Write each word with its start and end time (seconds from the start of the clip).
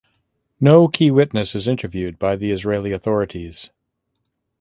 No 0.59 0.87
key 0.87 1.11
witness 1.11 1.53
is 1.53 1.67
interviewed 1.67 2.17
by 2.17 2.35
the 2.35 2.49
Israeli 2.51 2.91
authorities. 2.91 3.69